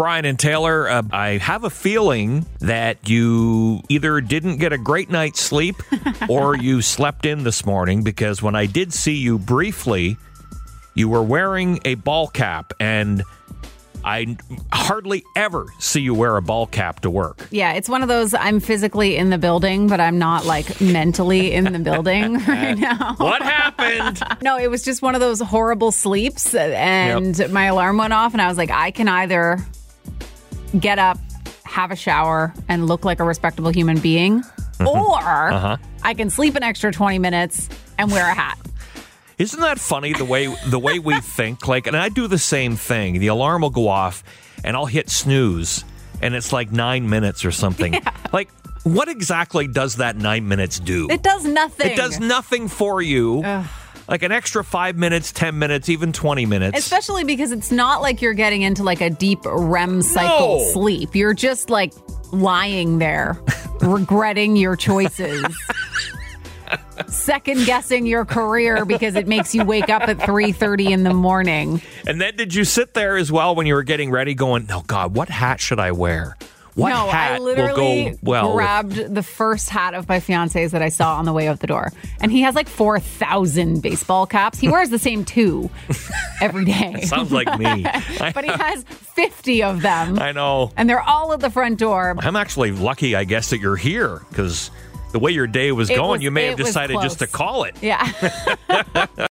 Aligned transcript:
Brian 0.00 0.24
and 0.24 0.38
Taylor. 0.38 0.88
Uh, 0.88 1.02
I 1.12 1.28
have 1.36 1.64
a 1.64 1.68
feeling 1.68 2.46
that 2.60 3.06
you 3.10 3.82
either 3.90 4.22
didn't 4.22 4.56
get 4.56 4.72
a 4.72 4.78
great 4.78 5.10
night's 5.10 5.42
sleep 5.42 5.76
or 6.30 6.56
you 6.56 6.80
slept 6.80 7.26
in 7.26 7.44
this 7.44 7.66
morning 7.66 8.02
because 8.02 8.40
when 8.42 8.54
I 8.54 8.64
did 8.64 8.94
see 8.94 9.16
you 9.16 9.38
briefly, 9.38 10.16
you 10.94 11.10
were 11.10 11.22
wearing 11.22 11.80
a 11.84 11.96
ball 11.96 12.28
cap 12.28 12.72
and 12.80 13.22
I 14.02 14.38
hardly 14.72 15.22
ever 15.36 15.66
see 15.80 16.00
you 16.00 16.14
wear 16.14 16.38
a 16.38 16.42
ball 16.42 16.66
cap 16.66 17.00
to 17.00 17.10
work. 17.10 17.46
Yeah, 17.50 17.74
it's 17.74 17.86
one 17.90 18.00
of 18.00 18.08
those 18.08 18.32
I'm 18.32 18.58
physically 18.58 19.18
in 19.18 19.28
the 19.28 19.36
building, 19.36 19.86
but 19.86 20.00
I'm 20.00 20.16
not 20.18 20.46
like 20.46 20.80
mentally 20.80 21.52
in 21.52 21.70
the 21.74 21.78
building 21.78 22.38
right 22.48 22.72
now. 22.78 23.16
What 23.18 23.42
happened? 23.42 24.22
No, 24.42 24.56
it 24.56 24.70
was 24.70 24.82
just 24.82 25.02
one 25.02 25.14
of 25.14 25.20
those 25.20 25.40
horrible 25.40 25.92
sleeps, 25.92 26.54
and 26.54 27.38
Yep. 27.38 27.50
my 27.50 27.66
alarm 27.66 27.98
went 27.98 28.14
off, 28.14 28.32
and 28.32 28.40
I 28.40 28.48
was 28.48 28.56
like, 28.56 28.70
I 28.70 28.90
can 28.92 29.06
either 29.06 29.58
get 30.78 30.98
up, 30.98 31.18
have 31.64 31.90
a 31.90 31.96
shower, 31.96 32.52
and 32.68 32.86
look 32.86 33.04
like 33.04 33.20
a 33.20 33.24
respectable 33.24 33.70
human 33.70 33.98
being, 33.98 34.42
mm-hmm. 34.42 34.86
or 34.86 35.52
uh-huh. 35.52 35.76
I 36.02 36.14
can 36.14 36.30
sleep 36.30 36.54
an 36.54 36.62
extra 36.62 36.92
20 36.92 37.18
minutes 37.18 37.68
and 37.98 38.10
wear 38.10 38.30
a 38.30 38.34
hat. 38.34 38.58
Isn't 39.38 39.60
that 39.60 39.78
funny 39.78 40.12
the 40.12 40.24
way 40.24 40.54
the 40.66 40.78
way 40.78 40.98
we 40.98 41.18
think? 41.20 41.66
Like, 41.66 41.86
and 41.86 41.96
I 41.96 42.08
do 42.08 42.26
the 42.26 42.38
same 42.38 42.76
thing. 42.76 43.20
The 43.20 43.28
alarm 43.28 43.62
will 43.62 43.70
go 43.70 43.88
off, 43.88 44.22
and 44.64 44.76
I'll 44.76 44.86
hit 44.86 45.08
snooze, 45.08 45.84
and 46.20 46.34
it's 46.34 46.52
like 46.52 46.70
nine 46.72 47.08
minutes 47.08 47.44
or 47.44 47.50
something. 47.50 47.96
Like, 48.32 48.50
what 48.84 49.08
exactly 49.08 49.66
does 49.66 49.96
that 49.96 50.16
nine 50.16 50.46
minutes 50.46 50.78
do? 50.78 51.08
It 51.10 51.22
does 51.22 51.44
nothing. 51.44 51.90
It 51.90 51.96
does 51.96 52.20
nothing 52.20 52.68
for 52.68 53.02
you. 53.02 53.42
Like 54.10 54.22
an 54.24 54.32
extra 54.32 54.64
five 54.64 54.96
minutes, 54.96 55.30
ten 55.30 55.58
minutes, 55.58 55.88
even 55.88 56.12
twenty 56.12 56.44
minutes. 56.44 56.76
Especially 56.76 57.22
because 57.24 57.52
it's 57.52 57.70
not 57.70 58.02
like 58.02 58.20
you're 58.20 58.34
getting 58.34 58.62
into 58.62 58.82
like 58.82 59.00
a 59.00 59.08
deep 59.08 59.38
REM 59.44 60.02
cycle 60.02 60.58
No. 60.58 60.64
sleep. 60.72 61.14
You're 61.14 61.32
just 61.32 61.70
like 61.70 61.92
lying 62.32 62.98
there, 62.98 63.38
regretting 63.80 64.56
your 64.56 64.74
choices. 64.74 65.46
Second 67.08 67.64
guessing 67.66 68.04
your 68.06 68.24
career 68.24 68.84
because 68.84 69.14
it 69.14 69.26
makes 69.26 69.54
you 69.54 69.64
wake 69.64 69.88
up 69.88 70.02
at 70.02 70.18
3:30 70.18 70.90
in 70.90 71.02
the 71.04 71.14
morning. 71.14 71.80
and 72.06 72.20
then 72.20 72.36
did 72.36 72.54
you 72.54 72.64
sit 72.64 72.94
there 72.94 73.16
as 73.16 73.32
well 73.32 73.54
when 73.54 73.66
you 73.66 73.74
were 73.74 73.82
getting 73.82 74.10
ready, 74.10 74.34
going, 74.34 74.66
"Oh 74.70 74.82
God, 74.86 75.14
what 75.14 75.28
hat 75.28 75.60
should 75.60 75.80
I 75.80 75.92
wear? 75.92 76.36
What 76.80 76.88
no, 76.90 77.08
hat 77.08 77.32
I 77.32 77.38
literally 77.38 78.04
will 78.04 78.10
go 78.10 78.18
well?" 78.22 78.46
with-" 78.48 78.54
grabbed 78.56 79.14
the 79.14 79.22
first 79.22 79.68
hat 79.68 79.94
of 79.94 80.08
my 80.08 80.20
fiance's 80.20 80.72
that 80.72 80.82
I 80.82 80.88
saw 80.88 81.16
on 81.16 81.24
the 81.24 81.32
way 81.32 81.48
out 81.48 81.60
the 81.60 81.66
door. 81.66 81.92
And 82.20 82.30
he 82.32 82.42
has 82.42 82.54
like 82.54 82.68
4,000 82.68 83.80
baseball 83.82 84.26
caps. 84.26 84.58
He 84.58 84.68
wears 84.68 84.90
the 84.90 84.98
same 84.98 85.24
two 85.24 85.70
every 86.40 86.64
day. 86.64 87.00
Sounds 87.02 87.32
like 87.32 87.46
me. 87.58 87.82
but 88.18 88.44
he 88.44 88.50
has 88.50 88.82
50 88.84 89.62
of 89.62 89.82
them. 89.82 90.18
I 90.18 90.32
know. 90.32 90.72
And 90.76 90.88
they're 90.88 91.02
all 91.02 91.32
at 91.32 91.40
the 91.40 91.50
front 91.50 91.78
door. 91.78 92.16
I'm 92.18 92.36
actually 92.36 92.72
lucky, 92.72 93.14
I 93.14 93.24
guess, 93.24 93.50
that 93.50 93.58
you're 93.60 93.76
here 93.76 94.22
because 94.28 94.70
the 95.12 95.18
way 95.18 95.32
your 95.32 95.46
day 95.46 95.72
was 95.72 95.90
It 95.90 95.96
going, 95.96 96.10
was- 96.10 96.22
you 96.22 96.30
may 96.30 96.46
have 96.46 96.56
decided 96.56 96.98
just 97.02 97.18
to 97.18 97.26
call 97.26 97.64
it. 97.64 97.74
Yeah. 97.82 98.10